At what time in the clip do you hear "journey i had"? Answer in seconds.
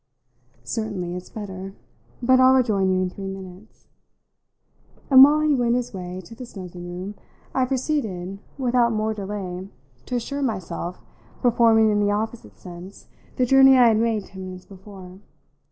13.45-13.97